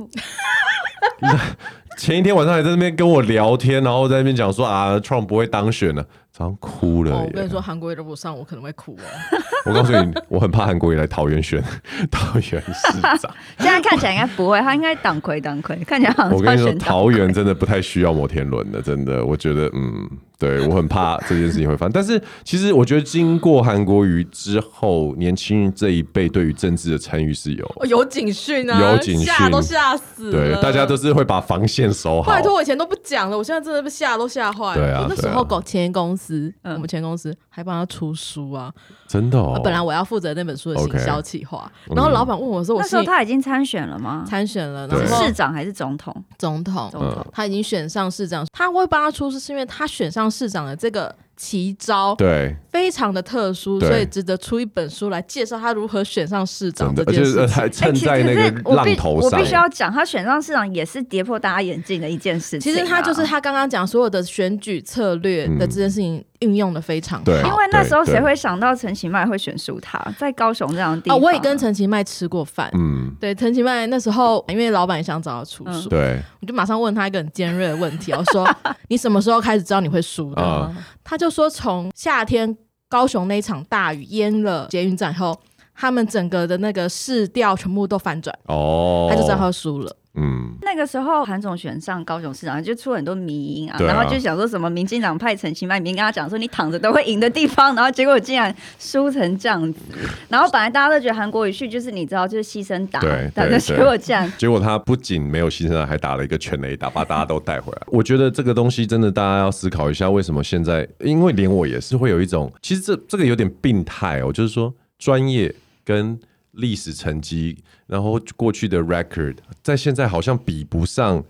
[1.98, 6.06] 前一天晚上还在那边跟我聊天，然后在那边讲说啊，Trump 不会当选了。
[6.36, 7.16] 早上哭了。
[7.16, 9.04] 我跟你说，韩国瑜都不上，我可能会哭哦。
[9.64, 11.64] 我告诉你，我很怕韩国瑜来桃园选
[12.10, 13.34] 桃园市长。
[13.58, 16.32] 现在看起来应该不会，他应该党魁党魁，看起来好像。
[16.34, 20.06] 我跟你说，桃园真的不太需要摩天轮的，真的，我觉得，嗯。
[20.38, 30.32] 对，我很怕这件事情会发生，但是其实我觉得经过韩国瑜之后，年轻人这一辈对于政治的参与是有有警讯啊，有警讯，吓都吓死了。
[30.32, 32.30] 对，大家都是会把防线守好。
[32.30, 34.74] 拜托，我以前都不讲了，我现在真的被吓都吓坏了。
[34.74, 36.25] 对啊，那时候搞前公司，
[36.62, 38.72] 嗯，我们前公司还帮他出书啊，
[39.06, 39.60] 真的哦。
[39.62, 44.24] 本来我要负责那本书的行销企划，然后老板问我说：“我那时候他已经参选了吗？
[44.26, 46.14] 参选了，然后市长还是总统？
[46.38, 48.46] 总统，总统，他已经选上市长。
[48.52, 57.42] 他会帮他出书，是因为他选上市长的这个。”奇招对，非常的特殊，所以值得出一本书来介绍他如何选上市长这件事情。
[57.42, 62.60] 而且还站在那个浪头上，我必须要讲，他选上市长也是跌破大家眼镜的一件事情。
[62.60, 67.32] 其实他就是他刚刚讲所有的选举策略的这件事情运用的非常好。
[67.32, 71.20] 因为那时候谁会想到陈其迈会选输他，在高雄这样的地方。
[71.20, 72.70] 我也跟陈其迈吃过饭。
[72.74, 78.48] 嗯，对，陈其迈那时候因为老板也想找他出书，对，我就马上问他一个很尖锐的问题，我说
[78.88, 80.72] ：“你什么时候开始知道你会输的？”
[81.04, 81.90] 他就说从。
[81.94, 82.56] 夏天
[82.88, 85.36] 高雄那场大雨淹了捷运站后，
[85.74, 89.96] 他们整个的那个市调全部都反转哦，他就知道他输了。
[90.16, 99.80] 嗯，那个时候韩总选上高雄市长，就出很多迷因啊，啊然后就想说什么民进党派陈其迈，明跟他讲说你躺着都会赢的地方，然后结果竟然输成这样子。
[100.28, 107.82] 然后本来大家都觉得韩国瑜去就是你知道就是牺牲打，对，但是结果这样，结果他不仅没有牺牲打，还打了一个全垒打，把大家都带回来。
[107.88, 110.88] 我觉得这个东西真的大家要思考一下，为什么现在？
[111.00, 116.18] 因为连我也是会有一种，其实这这个有点病态哦，就是说专业跟。
[116.56, 121.22] 历史成绩，然后过去的 record，在现在好像比不上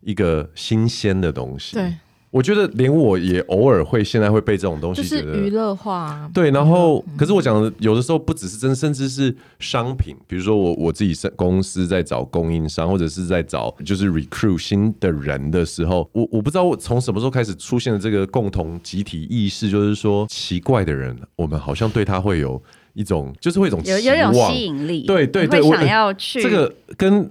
[0.00, 1.74] 一个新鲜的东西。
[1.74, 1.94] 对，
[2.30, 6.30] 我觉得连我也偶尔会现在会被这种东西觉得娱乐化。
[6.34, 22.62] 对，然后、嗯、可是我讲的有的时候不只是真，甚至是商品，比如说我我自己是公司在找供应商，或者是在找就是 recruit 新的人的时候，我我不知道我从什么时候开始出现了这个共同集体意识，就是说奇怪的人，我们好像对他会有。
[22.94, 27.28] 一种就是会一种有有一种吸引力，对对对，我想要去这个跟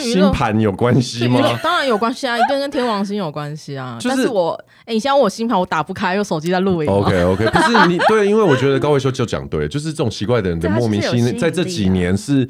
[0.00, 1.38] 星盘有关系吗？
[1.62, 3.98] 当然有关系啊，一定跟天王星有关系啊。
[4.02, 4.52] 但是我
[4.86, 6.88] 哎，你现在问我星盘，我打不开，用手机在录影。
[6.90, 12.48] OK OK， 不是你对，因为我觉得高维修就讲对，就是这种奇怪的人的莫名心，在这几年是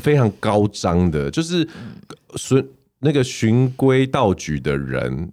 [0.00, 1.68] 非常高涨的，就是
[2.36, 2.66] 循
[3.00, 5.30] 那个循规蹈矩的人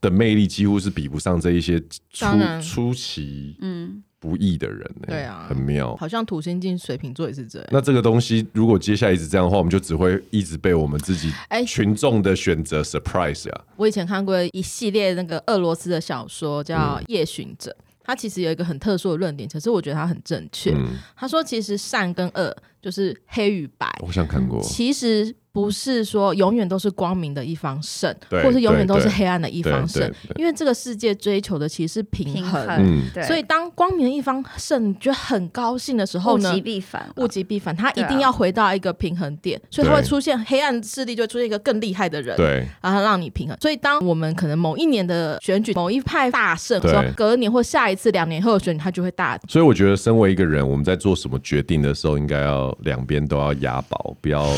[0.00, 1.80] 的魅力，几乎是比不上这一些
[2.12, 2.26] 出
[2.60, 4.02] 出奇嗯。
[4.22, 7.68] 不易的人、欸，对啊，很妙，好像土星进水瓶座也是这样。
[7.72, 11.32] 那这个东西如果接下来一直这样的话，我们就只会一直被我们自己
[11.66, 13.74] 群众的选择 surprise 呀、啊。
[13.76, 16.76] 我以前看过一系列那个俄罗斯的小说，叫
[17.08, 17.70] 《夜巡者》，
[18.04, 20.72] 他、嗯、其实有一个很特殊的论点，可是我觉得他很正确。
[21.16, 23.92] 他、嗯、说，其实善跟恶就是黑与白。
[24.06, 25.34] 我想看过，其实。
[25.52, 32.42] 不是说永远都是光明的一方胜，或是永远都是黑暗的一方胜，因为这个世界追求的其实是平衡。
[32.42, 36.50] 平衡，所以当光明的一方胜，你觉得很高兴的时候呢？
[36.50, 43.56] 物极必反，物极必反，他一定要回到一个平衡点，所以他会出现黑暗势力，就会出现一个更厉害的人，对，然后让你平衡。
[43.60, 49.38] 所以当我们可能某一年的选举某一派大胜，说隔年或下一次两年后的选举，他就会大。
[49.48, 54.48] 所以我觉得，身为一个人，我们在做什么决定的时候，应该要两边都要押宝，不要。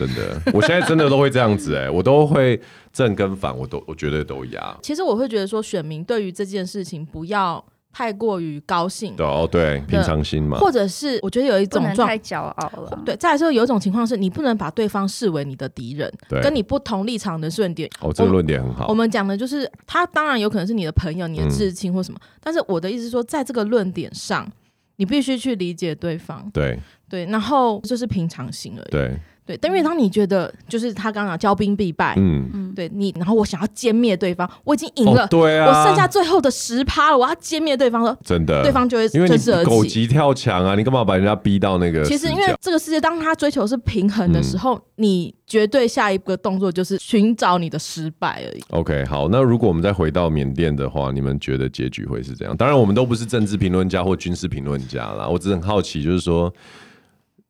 [0.00, 2.58] 真的， 我现在真的都会这样子哎、欸，我都会
[2.90, 4.74] 正跟反，我都我绝对都压。
[4.82, 9.14] 其实我会觉得说，选民对于这件事情不要太过于高兴。
[9.18, 10.58] 哦，对，平常心嘛。
[10.58, 12.98] 或者是我觉得有一种状太骄傲了。
[13.04, 17.90] 对，再来说有一种情况是你不能把对方视为你的敌人，对，跟你不同立场的论点。
[18.00, 18.86] 哦，这个论点很好。
[18.88, 24.50] 我们讲的就是他当然有可能是你的朋友、你的至亲或什么，嗯、但是我的意思是说，在这个论点上，
[24.96, 26.48] 你必须去理解对方。
[26.54, 28.90] 对对，然后就是平常心而已。
[28.90, 29.16] 对。
[29.46, 42.04] 对，但因为当你觉得就是他刚刚讲骄兵必败，嗯嗯，对你，然后我想要歼灭对方，我已经赢了，哦、对啊，我剩下最后的十趴了，我要歼灭对方了，真的，对方就会因为你狗急跳墙啊，你干嘛把人家逼到那个？
[42.04, 48.62] 其实因为这个世界，当他追求是平衡的时候，嗯、你绝对下一个动作就是寻找你的失败而已。
[48.70, 52.56] OK，好，那如果我们再回到缅甸的话，你们觉得结局会是怎样？
[52.56, 56.52] 当然，我们都不是政治评论家或军事评论家啦，我只是很好奇，就是说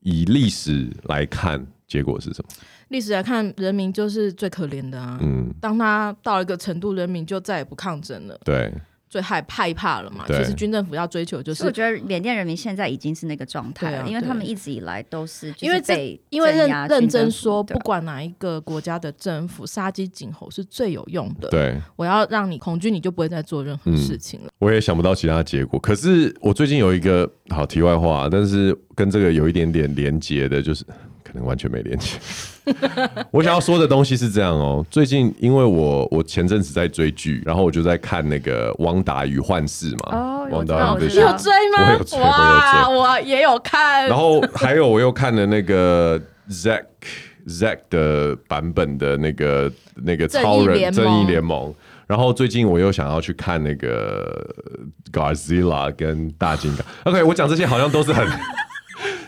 [0.01, 1.67] 以历史来看。
[1.91, 2.49] 结果是什么？
[2.89, 5.19] 历史来看，人民就是最可怜的啊。
[5.21, 8.41] 嗯，当他到了一个程度，人民就再也不抗争了。
[8.45, 8.73] 对
[9.09, 10.25] 最害害怕了嘛。
[10.29, 21.49] 其实军政府要追求就是，我觉得缅甸人民现在已经是那个状态了，因为他们一直以来都是因为被因为认认真说，不管哪一个国家的政府，杀鸡儆猴是最有用的。
[21.49, 24.51] 对，我要让你恐惧，你就不会再做任何事情了。
[24.61, 25.81] 我也想不到其他结果。
[25.81, 30.85] 可是我最近有一个好题外话，但是跟这个有一点点连结的，就是。
[31.31, 32.19] 可能完全没连接。
[33.31, 34.85] 我想要说的东西是这样哦。
[34.91, 40.19] 最近因为我我前阵子在追剧，然后我就在看那个《汪达与幻视》嘛。
[40.19, 41.87] 哦，汪达与幻视，你有追吗？
[41.87, 44.09] 我有追，哇，我也有看。
[44.09, 46.21] 然后还有我又看了那个
[46.51, 46.85] Zack
[47.47, 51.73] Zack 的版本的那个那个超人正义联盟。
[52.07, 54.45] 然后最近我又想要去看那个
[55.13, 56.85] Godzilla 跟大金刚。
[57.05, 58.27] OK，我讲这些好像都是很。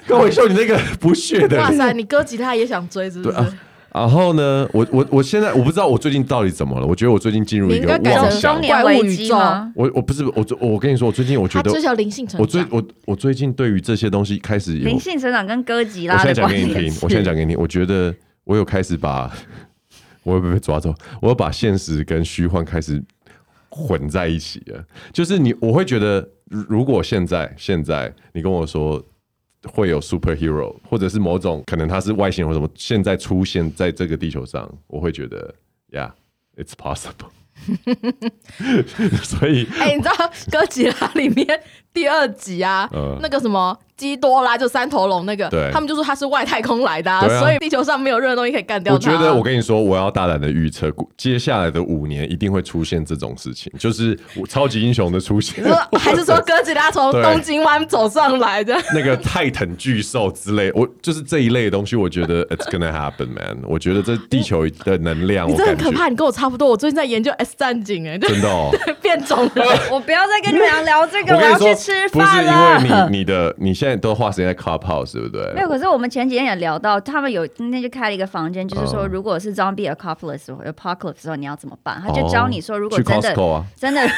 [0.06, 1.92] 高维修，你那个不屑的，哇塞！
[1.92, 3.36] 你哥吉他也想追，是不是？
[3.36, 3.54] 啊、
[3.94, 6.86] 然后呢，我我我现在我不知道我最近到底怎么了。
[6.86, 9.36] 我觉得我最近进入一个妄想怪物宇宙。
[9.74, 12.40] 我我不是我我跟你说，我最近我觉得追求灵性成长。
[12.40, 16.14] 我最我我最近对于这些东西开始有灵性成长跟哥吉拉。
[16.14, 17.60] 我现在讲给你听，我现在讲给你听。
[17.60, 19.30] 我觉得我有开始把，
[20.24, 20.94] 我会不会被抓走？
[21.20, 23.02] 我要把现实跟虚幻开始
[23.68, 24.82] 混在一起了。
[25.12, 29.04] 就是你，我会觉得，如果现在现在你跟我说。
[29.64, 35.54] 会有 superhero，或者是某种可能他是外星人或什么，现在出现在这个地球上，我会觉得
[35.90, 37.30] ，Yeah，it's possible。
[39.22, 41.46] 所以，哎、欸，你知道哥吉拉里面
[41.92, 43.76] 第二集啊，呃、那个什么？
[43.94, 49.10] 基多拉就三头龙那个，对他们就说他是外太空来的，啊，啊所以地球上没有任何东西可以干掉他。
[49.12, 54.18] 我觉得我跟你说，我要大胆的预测，接下来的五年一定会出现这种事情，就是
[54.48, 55.62] 超级英雄的出现。
[56.00, 58.74] 还是说哥吉拉从东京湾走上来的？
[58.92, 63.56] 那个泰坦巨兽之类，我就是这一类的东西，我觉得 it's gonna happen, man。
[63.68, 66.08] 我觉得这地球的能量，你真的很可怕。
[66.08, 68.70] 你跟我差不多，我最近在研究 S 战警，哎，真的哦，
[69.00, 69.64] 变种人。
[69.92, 72.78] 我不要再跟你们聊这个，我，我要去吃饭了。
[72.78, 73.92] 不是因为你你的你现在。
[74.02, 75.52] 都花时间在 Clubhouse 对不对？
[75.54, 82.02] 没有，可是我们前几天也聊到，他们有今天就开了一个房间，就是说，如果是 Zombie Apocalypse Apocalypse 的时候，你要怎么办？
[82.04, 83.22] 他就教你说，如果真的
[83.78, 84.00] 真的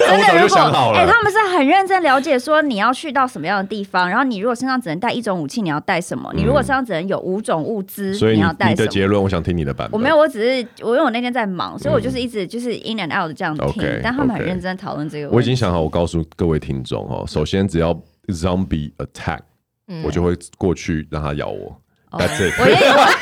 [0.00, 0.56] 真的，如果
[0.96, 6.32] 哎，他们是很认真了解说你要去到什么样的地方，然后你如果身上只能带一种武器，你要带什么？
[6.34, 8.70] 你如果身上只能有五种物资，所以你要带什么？
[8.70, 9.92] 你的结论，我想听你的版本。
[9.92, 15.28] 我没有，我只是我因为我那天在忙，所以我就是一直就是 in and out 的这样听，但他们很认真讨论这个。
[15.30, 17.92] 我已经想好，我告诉各位听众哦，首先只要
[18.28, 19.40] Zombie Attack。
[20.04, 21.74] 我就会过去让它咬我。
[22.10, 22.54] That's it，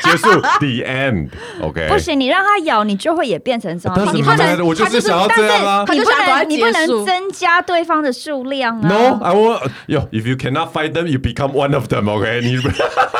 [0.03, 0.27] 结束
[0.59, 1.29] ，The end。
[1.61, 4.11] OK，不行，你让它咬，你就会也变成 zombie。
[4.11, 5.85] 你不能，我就是想要这样啊。
[5.89, 8.89] 你不能，你不能增加对方的数量啊。
[8.89, 10.09] No，I want yo.
[10.11, 12.09] If you cannot fight them, you become one of them.
[12.09, 12.55] OK，你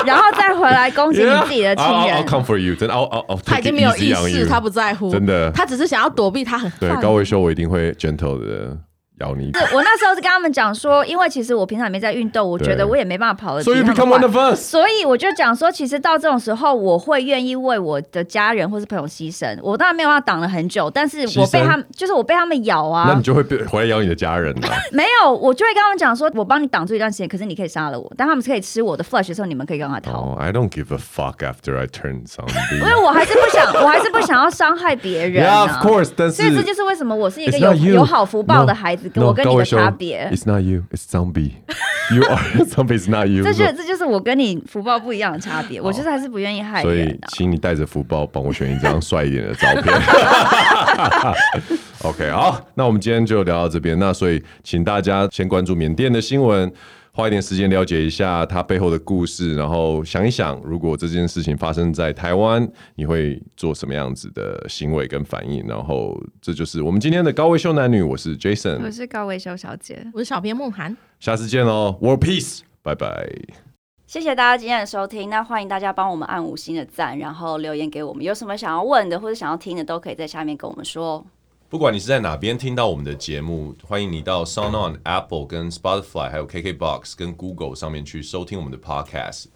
[0.05, 2.17] 然后再回来攻击你自己的亲人。
[2.17, 2.75] I'll come for you。
[2.75, 3.39] 真的，I'll I'll。
[3.45, 6.43] 他已经没有意识，他不在乎，真的，他只是想要躲避。
[6.43, 8.77] 他很对高维修，我一定会 gentle 的。
[9.19, 9.51] 咬你！
[9.51, 14.55] 是我那时候是跟他们讲说，因为其实我平常也没在运动，我觉得我也没办法跑得比他们快。
[14.55, 19.57] 所以我就讲说，其实到这种时候，我会愿意为我的家人或是朋友牺牲。
[19.61, 23.05] 我当然没有办法挡了很久，但是我被他们，就是我被他们咬啊。
[23.09, 24.69] 那你就会被回来咬你的家人了。
[24.91, 28.11] 没有，我就会跟他们讲说，我帮你挡住一段时间，可是你可以杀了我。
[28.15, 30.35] 但他们是可以吃我的 flesh 的时候，你们可以让他逃。
[30.39, 32.77] I don't give a fuck after I turn zombie。
[32.77, 35.45] 因为我还是不想，我还是不想要伤害别人。
[35.45, 36.11] Yeah, of course。
[36.15, 39.77] 但是，所以这就是为什么我是一个有有好福报的孩子，跟我跟你的差。
[39.77, 41.51] 差别，It's not you, it's zombie.
[42.13, 43.43] You are zombie, it's not you.
[43.43, 45.81] 这就这就是我跟你福报不一样的差别。
[45.81, 46.83] 我就是还是不愿意害人。
[46.83, 49.93] 所以，请你带着福报帮我选一张帅一点的照片。
[52.03, 53.97] OK，好，那我们今天就聊到这边。
[53.99, 56.71] 那所以，请大家先关注缅甸的新闻。
[57.17, 65.65] 花一点时间了解一下它背后的故事，然后想一想，如果这件事情发生在台湾，你会做什么样子的行为跟反应？
[65.65, 73.27] 然后这就是我们今天的高维修男女，我是 Jason，我是高维修小姐，我是小编梦涵，下次见喽，World Peace，拜拜。
[74.05, 81.25] 谢谢大家今天的收听，那欢迎大家帮我们按五星的赞，然后留言给我们，有什么想要问的或者想要听的，都可以在下面跟我们说。
[81.69, 89.47] 不管你是在哪边听到我们的节目，欢迎你到 s o n o n、Apple、跟 Spotify，还有 KKBox、跟 Google 上面去收听我们的 Podcast。